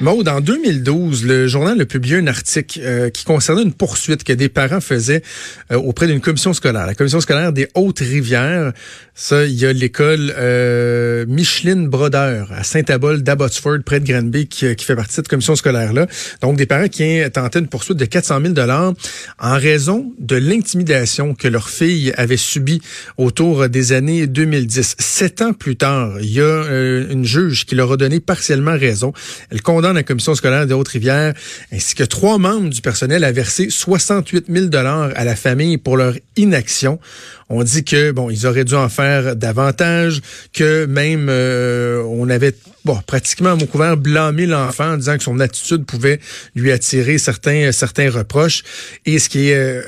[0.00, 4.32] Maud, en 2012, le journal a publié un article euh, qui concernait une poursuite que
[4.32, 5.22] des parents faisaient
[5.70, 8.72] euh, auprès d'une commission scolaire, la commission scolaire des Hautes-Rivières.
[9.14, 14.74] Ça, il y a l'école euh, Micheline Brodeur à Saint-Abol d'Abbotsford, près de Granby, qui,
[14.74, 16.08] qui, fait partie de cette commission scolaire-là.
[16.42, 18.94] Donc, des parents qui tentaient une poursuite de 400 000 dollars
[19.38, 22.82] en raison de l'intimidation que leur fille avait subie
[23.16, 24.96] autour des années 2010.
[24.98, 29.12] Sept ans plus tard, il y a une juge qui leur a donné partiellement raison.
[29.50, 31.34] Elle condamne la commission scolaire des Hautes-Rivières
[31.72, 35.96] ainsi que trois membres du personnel à verser 68 000 dollars à la famille pour
[35.96, 36.98] leur inaction.
[37.48, 40.20] On dit que bon, ils auraient dû en faire davantage,
[40.52, 45.24] que même euh, on avait bon pratiquement à mon couvert blâmé l'enfant en disant que
[45.24, 46.20] son attitude pouvait
[46.54, 48.62] lui attirer certains certains reproches.
[49.06, 49.82] Et ce qui est euh,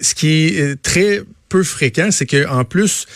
[0.00, 3.06] ce qui est euh, très peu fréquent, c'est que en plus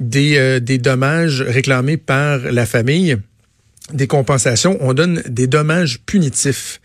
[0.00, 3.18] des, des dommages réclamés par la famille,
[3.92, 6.80] des compensations, on donne des dommages punitifs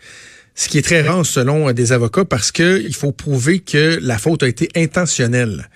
[0.58, 4.18] ce qui est très rare selon des avocats parce que il faut prouver que la
[4.18, 5.68] faute a été intentionnelle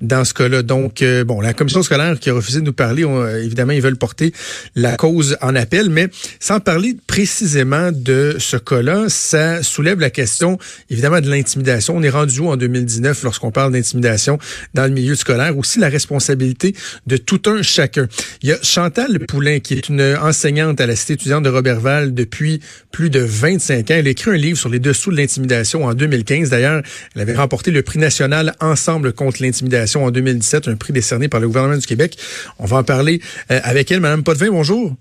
[0.00, 0.62] dans ce cas-là.
[0.62, 3.06] Donc, euh, bon, la commission scolaire qui a refusé de nous parler,
[3.44, 4.32] évidemment, ils veulent porter
[4.74, 6.08] la cause en appel, mais
[6.40, 10.58] sans parler précisément de ce cas-là, ça soulève la question,
[10.90, 11.96] évidemment, de l'intimidation.
[11.96, 14.40] On est rendu où en 2019 lorsqu'on parle d'intimidation
[14.74, 15.56] dans le milieu scolaire?
[15.56, 16.74] Aussi la responsabilité
[17.06, 18.08] de tout un chacun.
[18.42, 22.14] Il y a Chantal Poulain, qui est une enseignante à la Cité étudiante de Robertval
[22.14, 22.60] depuis
[22.90, 23.94] plus de 25 ans.
[23.94, 26.50] Elle écrit un livre sur les dessous de l'intimidation en 2015.
[26.50, 26.82] D'ailleurs,
[27.14, 31.40] elle avait remporté le prix national Ensemble contre l'intimidation en 2017, un prix décerné par
[31.40, 32.16] le gouvernement du Québec.
[32.58, 34.00] On va en parler euh, avec elle.
[34.00, 34.92] Madame Potvin, bonjour.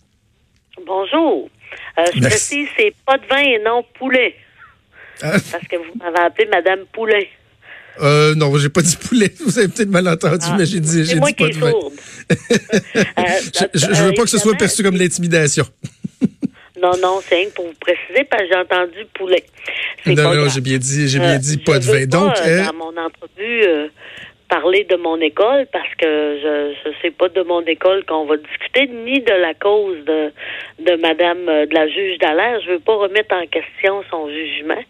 [0.86, 1.50] Bonjour.
[1.98, 4.36] Euh, je précise, c'est Potvin et non Poulet.
[5.22, 5.32] Ah.
[5.52, 7.30] Parce que vous m'avez appelé Madame Poulet.
[8.02, 9.32] Euh, non, j'ai pas dit poulet.
[9.46, 11.72] Vous avez peut-être mal entendu, ah, mais j'ai dit, j'ai dit pas de vin.
[12.28, 15.66] je, je, veux pas que ce soit perçu comme l'intimidation.
[16.84, 19.44] Non, non, c'est rien pour vous préciser, parce que j'ai entendu poulet.
[20.06, 22.06] Non, non, j'ai bien dit, j'ai bien dit pas de vin.
[22.06, 23.88] Donc, pas, euh, dans mon entrevue, euh,
[24.50, 26.06] parler de mon école parce que
[26.44, 30.32] je je sais pas de mon école qu'on va discuter ni de la cause de
[30.80, 32.60] de madame euh, de la juge d'Alain.
[32.60, 34.84] Je veux pas remettre en question son jugement,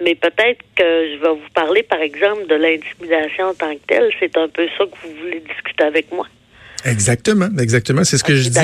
[0.00, 4.12] mais peut-être que je vais vous parler par exemple de l'intimidation en tant que telle,
[4.20, 6.26] c'est un peu ça que vous voulez discuter avec moi.
[6.84, 8.58] Exactement, exactement, c'est ce que je dis.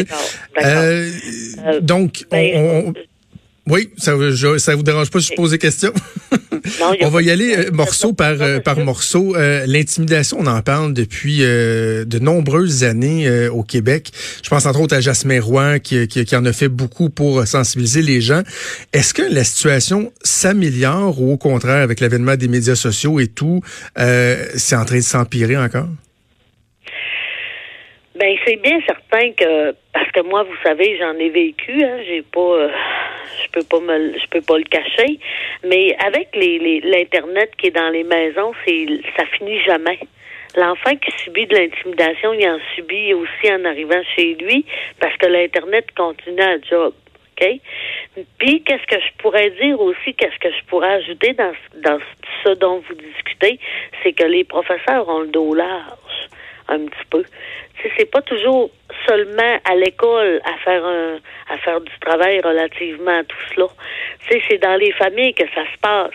[0.65, 1.10] Euh,
[1.66, 2.93] euh, donc, ben, on,
[3.69, 5.93] oui, ça, je, ça vous dérange pas si je pose des questions?
[7.03, 9.34] on va y aller euh, morceau par, par morceau.
[9.66, 14.12] L'intimidation, on en parle depuis de nombreuses années au Québec.
[14.43, 17.44] Je pense entre autres à Jasmin Roy qui, qui, qui, en a fait beaucoup pour
[17.47, 18.43] sensibiliser les gens.
[18.93, 23.62] Est-ce que la situation s'améliore ou au contraire, avec l'avènement des médias sociaux et tout,
[23.97, 25.88] c'est en train de s'empirer encore?
[28.19, 31.84] Ben c'est bien certain que parce que moi, vous savez, j'en ai vécu.
[31.84, 32.71] Hein, j'ai pas, euh,
[33.43, 35.19] je peux pas me, je peux pas le cacher.
[35.65, 38.87] Mais avec les l'internet qui est dans les maisons, c'est
[39.19, 39.99] ça finit jamais.
[40.56, 44.65] L'enfant qui subit de l'intimidation, il en subit aussi en arrivant chez lui
[44.98, 46.94] parce que l'internet continue à job.
[47.38, 47.60] OK?
[48.38, 51.53] Puis, qu'est-ce que je pourrais dire aussi, qu'est-ce que je pourrais ajouter dans,
[51.83, 51.98] dans
[52.43, 53.59] ce dont vous discutez,
[54.03, 56.06] c'est que les professeurs ont le dos large
[56.69, 57.25] un petit peu.
[57.81, 58.71] Tu c'est pas toujours
[59.06, 61.19] seulement à l'école à faire un,
[61.49, 63.66] à faire du travail relativement à tout cela.
[64.28, 66.10] Tu c'est dans les familles que ça se passe.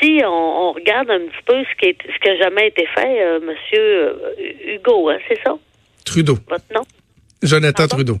[0.00, 3.22] Si on, regarde un petit peu ce qui est, ce qui a jamais été fait,
[3.22, 5.54] euh, Monsieur euh, Hugo, hein, c'est ça?
[6.04, 6.36] Trudeau.
[6.48, 6.82] Votre nom?
[7.42, 8.18] Jonathan Trudeau.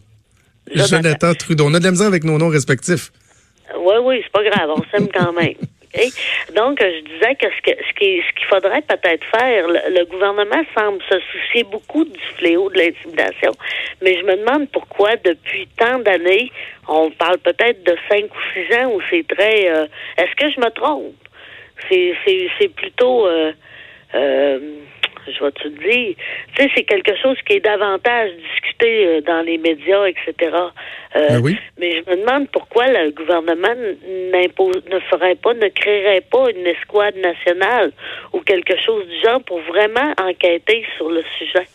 [0.72, 1.34] Jonathan.
[1.34, 1.66] Trudeau.
[1.66, 3.10] On a de la misère avec nos noms respectifs.
[3.76, 4.70] Oui, oui, c'est pas grave.
[4.70, 5.54] On s'aime quand même.
[6.54, 11.18] Donc, je disais que ce ce qu'il ce faudrait peut-être faire, le, gouvernement semble se
[11.32, 13.52] soucier beaucoup du fléau de l'intimidation,
[14.00, 16.50] mais je me demande pourquoi depuis tant d'années,
[16.88, 19.70] on parle peut-être de cinq ou six ans où c'est très.
[19.70, 19.86] Euh,
[20.16, 21.14] est-ce que je me trompe?
[21.88, 22.14] C'est
[22.58, 23.26] c'est plutôt.
[23.26, 23.52] Euh,
[24.14, 24.58] euh,
[25.26, 26.14] je vais te dire.
[26.56, 30.34] Tu sais, c'est quelque chose qui est davantage discuté euh, dans les médias, etc.
[31.16, 31.56] Euh, ben oui.
[31.78, 33.74] Mais je me demande pourquoi le gouvernement
[34.32, 37.92] n'impose, ne ferait pas, ne créerait pas une escouade nationale
[38.32, 41.66] ou quelque chose du genre pour vraiment enquêter sur le sujet.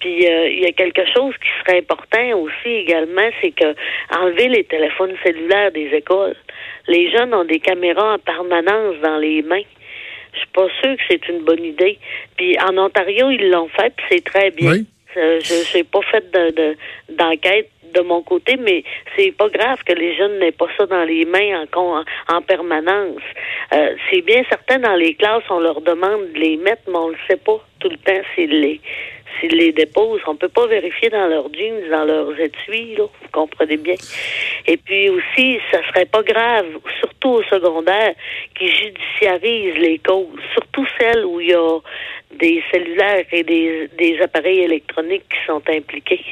[0.00, 3.74] Puis euh, il y a quelque chose qui serait important aussi également, c'est que
[4.14, 6.36] enlever les téléphones cellulaires des écoles.
[6.88, 9.62] Les jeunes ont des caméras en permanence dans les mains.
[10.34, 11.98] Je suis pas sûre que c'est une bonne idée.
[12.36, 14.74] Puis en Ontario, ils l'ont fait, puis c'est très bien.
[15.16, 16.76] Euh, je n'ai pas fait de,
[17.10, 18.82] d'enquête de, mon côté, mais
[19.16, 22.04] c'est pas grave que les jeunes n'aient pas ça dans les mains en,
[22.34, 23.22] en, permanence.
[23.72, 27.08] Euh, c'est bien certain dans les classes, on leur demande de les mettre, mais on
[27.10, 28.80] le sait pas tout le temps s'ils les
[29.40, 33.28] s'ils les déposent, on peut pas vérifier dans leurs jeans, dans leurs étuis, là, vous
[33.32, 33.94] comprenez bien.
[34.66, 36.66] Et puis aussi, ça serait pas grave,
[37.00, 38.14] surtout au secondaire,
[38.54, 41.78] qu'ils judiciarisent les causes, surtout celles où il y a
[42.32, 46.24] des cellulaires et des, des appareils électroniques qui sont impliqués.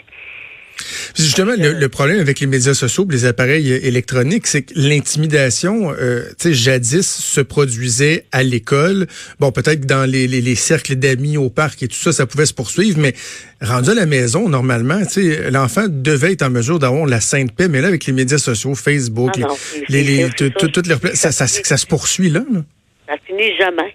[1.16, 6.48] Justement, le, problème avec les médias sociaux, les appareils électroniques, c'est que l'intimidation, euh, tu
[6.48, 9.06] sais, jadis se produisait à l'école.
[9.38, 12.54] Bon, peut-être dans les, les, cercles d'amis au parc et tout ça, ça pouvait se
[12.54, 13.14] poursuivre, mais
[13.60, 17.52] rendu à la maison, normalement, tu sais, l'enfant devait être en mesure d'avoir la sainte
[17.54, 19.46] paix, mais là, avec les médias sociaux, Facebook, ah
[19.88, 22.42] les, les, toutes ça, ça, ça, se poursuit là.
[22.50, 22.60] là.
[23.06, 23.94] Ça finit jamais.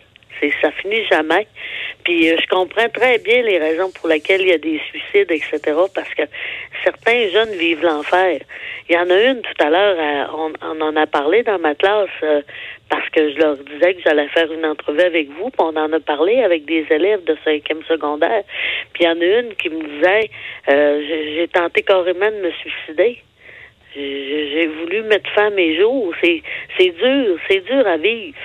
[0.61, 1.47] Ça finit jamais.
[2.07, 5.29] Puis euh, je comprends très bien les raisons pour lesquelles il y a des suicides,
[5.29, 5.59] etc.
[5.93, 6.21] Parce que
[6.85, 8.39] certains jeunes vivent l'enfer.
[8.87, 12.07] Il y en a une tout à l'heure, on, en a parlé dans ma classe
[12.23, 12.41] euh,
[12.89, 15.49] parce que je leur disais que j'allais faire une entrevue avec vous.
[15.49, 18.43] Puis on en a parlé avec des élèves de cinquième secondaire.
[18.93, 20.29] Puis il y en a une qui me disait,
[20.69, 21.01] euh,
[21.35, 23.17] j'ai tenté carrément de me suicider.
[23.93, 26.13] J'ai voulu mettre fin à mes jours.
[26.21, 28.37] C'est dur, c'est dur à vivre.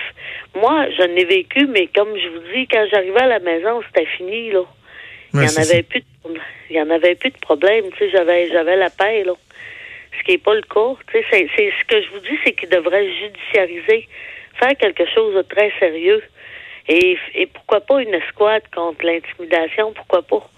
[0.55, 4.07] Moi, je n'ai vécu, mais comme je vous dis, quand j'arrivais à la maison, c'était
[4.07, 4.65] fini, là.
[5.35, 6.07] il y en avait plus de,
[6.71, 9.33] il y en avait plus de problème, tu sais, j'avais j'avais la paix, là.
[10.19, 10.95] Ce qui n'est pas le cas.
[11.11, 14.09] Tu sais, c'est ce que je vous dis, c'est qu'ils devraient judiciariser,
[14.59, 16.23] faire quelque chose de très sérieux.
[16.89, 20.49] Et, et pourquoi pas une escouade contre l'intimidation, pourquoi pas?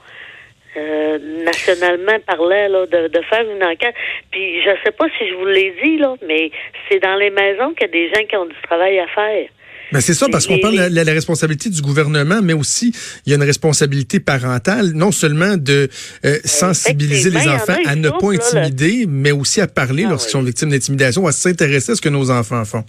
[0.76, 3.94] Euh, nationalement parlait là, de, de, faire une enquête.
[4.32, 6.50] Puis je sais pas si je vous l'ai dit, là, mais
[6.88, 9.48] c'est dans les maisons qu'il y a des gens qui ont du travail à faire.
[9.94, 12.92] Ben c'est ça, parce qu'on parle de la, responsabilité du gouvernement, mais aussi
[13.24, 15.88] il y a une responsabilité parentale, non seulement de
[16.24, 20.42] euh, sensibiliser les enfants à ne pas intimider, mais aussi à parler ah lorsqu'ils sont
[20.42, 22.84] victimes d'intimidation, à s'intéresser à ce que nos enfants font.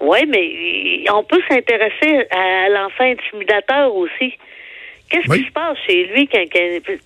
[0.00, 4.32] Oui, mais on peut s'intéresser à l'enfant intimidateur aussi.
[5.10, 6.42] Qu'est-ce qui se passe chez lui quand,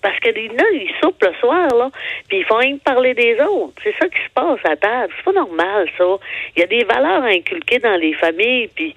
[0.01, 1.91] parce que les là, ils soupent le soir, là,
[2.27, 3.73] puis ils font rien parler des autres.
[3.83, 5.13] C'est ça qui se passe à table.
[5.17, 6.05] C'est pas normal, ça.
[6.55, 8.95] Il y a des valeurs inculquées dans les familles, puis,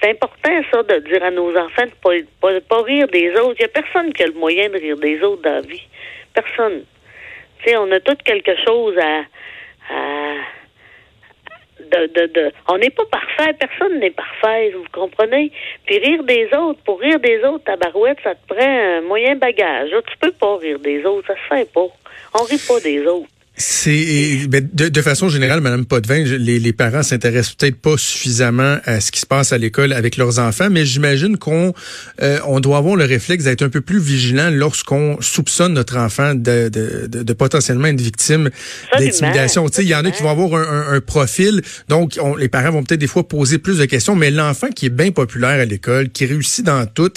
[0.00, 3.56] c'est important, ça, de dire à nos enfants de pas, pas, rire des autres.
[3.58, 5.86] Il y a personne qui a le moyen de rire des autres dans la vie.
[6.34, 6.84] Personne.
[7.62, 9.24] Tu sais, on a tout quelque chose à,
[9.94, 10.19] à
[12.68, 15.52] on n'est pas parfait, personne n'est parfait, vous comprenez?
[15.86, 19.36] Puis rire des autres, pour rire des autres, ta barouette, ça te prend un moyen
[19.36, 19.90] bagage.
[19.90, 21.86] tu peux pas rire des autres, ça se fait pas.
[22.34, 23.28] On rit pas des autres.
[23.60, 28.78] C'est ben, de, de, façon générale, Madame Potvin, les, les parents s'intéressent peut-être pas suffisamment
[28.86, 31.74] à ce qui se passe à l'école avec leurs enfants, mais j'imagine qu'on
[32.22, 36.34] euh, on doit avoir le réflexe d'être un peu plus vigilant lorsqu'on soupçonne notre enfant
[36.34, 38.48] de, de, de, potentiellement être victime
[38.98, 39.66] d'intimidation.
[39.78, 42.82] Il y en a qui vont avoir un, un, profil, donc on, les parents vont
[42.82, 46.08] peut-être des fois poser plus de questions, mais l'enfant qui est bien populaire à l'école,
[46.08, 47.12] qui réussit dans tout,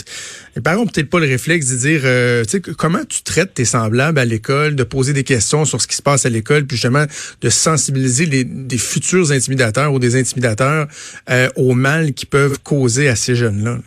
[0.58, 2.44] les parents ont peut-être pas le réflexe de dire, euh,
[2.78, 6.02] comment tu traites tes semblables à l'école, de poser des questions sur ce qui se
[6.02, 7.06] passe à l'école, puis justement
[7.42, 10.88] de sensibiliser des futurs intimidateurs ou des intimidateurs
[11.30, 13.78] euh, au mal qu'ils peuvent causer à ces jeunes-là.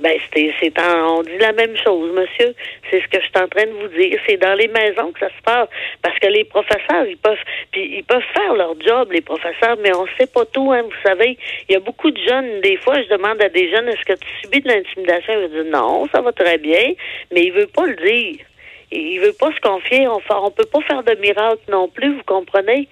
[0.00, 2.54] Ben, c'est, on dit la même chose, monsieur.
[2.88, 4.18] C'est ce que je suis en train de vous dire.
[4.28, 5.68] C'est dans les maisons que ça se passe.
[6.02, 7.36] Parce que les professeurs, ils peuvent,
[7.72, 10.82] puis ils peuvent faire leur job, les professeurs, mais on sait pas tout, hein.
[10.82, 11.36] Vous savez,
[11.68, 14.18] il y a beaucoup de jeunes, des fois, je demande à des jeunes, est-ce que
[14.18, 15.32] tu subis de l'intimidation?
[15.32, 16.92] Ils me disent non, ça va très bien,
[17.32, 18.44] mais il veut pas le dire.
[18.90, 20.08] Il veut pas se confier.
[20.08, 22.88] On, peut pas faire de miracle non plus, vous comprenez?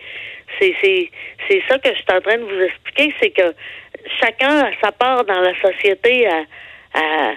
[0.60, 3.54] C'est, c'est, ça que je suis en train de vous expliquer, c'est que
[4.20, 6.42] chacun a sa part dans la société à,
[6.94, 7.32] à,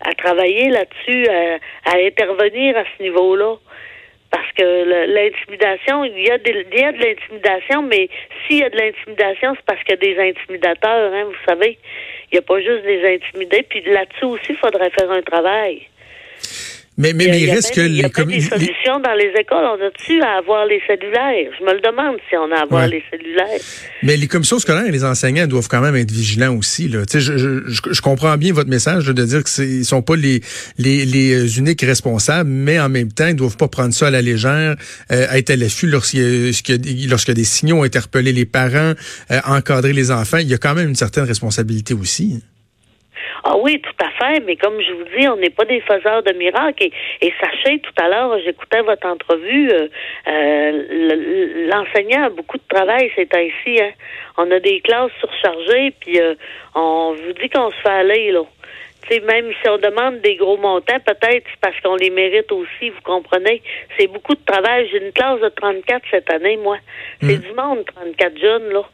[0.00, 1.58] à travailler là-dessus, à,
[1.90, 3.56] à, intervenir à ce niveau-là.
[4.30, 8.08] Parce que l'intimidation, il y a de, il y a de l'intimidation, mais
[8.46, 11.78] s'il y a de l'intimidation, c'est parce qu'il y a des intimidateurs, hein, vous savez.
[12.30, 13.64] Il n'y a pas juste des intimidés.
[13.68, 15.82] Puis là-dessus aussi, il faudrait faire un travail.
[17.00, 17.88] Mais, mais, il, reste que les...
[17.88, 19.64] Il y a des solutions dans les écoles.
[19.64, 21.50] On a-tu à avoir les cellulaires?
[21.58, 23.58] Je me le demande si on a à avoir les cellulaires.
[24.02, 26.88] Mais les commissions scolaires et les enseignants doivent quand même être vigilants aussi.
[26.88, 27.04] Là.
[27.10, 30.42] Je, je, je, comprends bien votre message de dire qu'ils sont pas les,
[30.76, 34.20] les, les, uniques responsables, mais en même temps, ils doivent pas prendre ça à la
[34.20, 34.76] légère,
[35.10, 38.92] euh, être à l'affût lorsqu'il y, lorsqu'il y a des signaux ont interpellé les parents,
[39.30, 40.36] euh, encadrer les enfants.
[40.36, 42.42] Il y a quand même une certaine responsabilité aussi.
[43.44, 46.22] Ah oui, tout à fait, mais comme je vous dis, on n'est pas des faiseurs
[46.22, 46.88] de miracles.
[47.20, 49.88] Et, sachez, tout à l'heure, j'écoutais votre entrevue, euh,
[50.28, 53.80] euh, l'enseignant a beaucoup de travail c'est ainsi.
[53.80, 53.90] Hein.
[54.36, 56.34] On a des classes surchargées, puis euh,
[56.74, 58.42] on vous dit qu'on se fait aller, là.
[59.08, 62.90] sais, même si on demande des gros montants, peut-être c'est parce qu'on les mérite aussi,
[62.90, 63.62] vous comprenez.
[63.98, 64.88] C'est beaucoup de travail.
[64.90, 66.76] J'ai une classe de 34 cette année, moi.
[67.20, 67.42] C'est mmh.
[67.42, 68.84] du monde, 34 jeunes, là.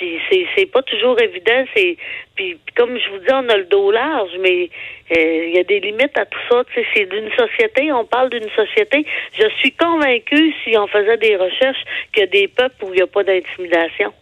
[0.00, 1.62] Puis c'est c'est pas toujours évident.
[1.76, 1.98] C'est
[2.34, 4.70] puis comme je vous dis, on a le dos large, mais
[5.14, 6.62] euh, il y a des limites à tout ça.
[6.94, 7.92] C'est d'une société.
[7.92, 9.04] On parle d'une société.
[9.38, 12.96] Je suis convaincue, si on faisait des recherches, qu'il y a des peuples où il
[12.96, 14.14] n'y a pas d'intimidation.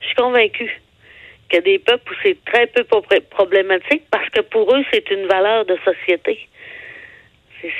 [0.00, 0.80] Je suis convaincue
[1.48, 2.82] qu'il y a des peuples où c'est très peu
[3.30, 6.48] problématique parce que pour eux, c'est une valeur de société.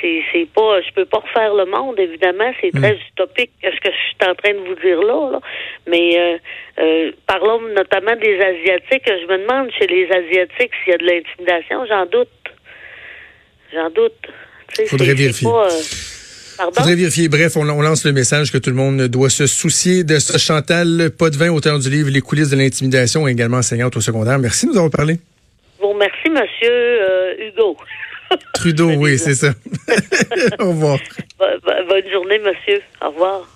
[0.01, 2.81] C'est, c'est pas, je peux pas refaire le monde, évidemment, c'est hmm.
[2.81, 5.39] très utopique ce que je suis en train de vous dire là.
[5.87, 6.37] Mais euh,
[6.79, 9.03] euh, parlons notamment des Asiatiques.
[9.05, 11.85] Je me demande chez les Asiatiques s'il y a de l'intimidation.
[11.87, 12.29] J'en doute.
[13.73, 14.87] J'en doute.
[14.87, 15.47] Faudrait vérifier.
[15.47, 15.69] Euh,
[16.73, 17.27] Faudrait vérifier.
[17.27, 21.11] Bref, on, lance le message que tout le monde doit se soucier de ce Chantal
[21.19, 24.39] vin auteur du livre Les coulisses de l'intimidation, également enseignante au secondaire.
[24.39, 25.19] Merci de nous avoir parlé.
[25.81, 27.77] Bon, merci, monsieur Hugo.
[28.53, 29.53] Trudeau, oui, c'est ça.
[30.59, 30.99] Au revoir.
[31.37, 32.81] Bonne journée, monsieur.
[33.01, 33.47] Au revoir.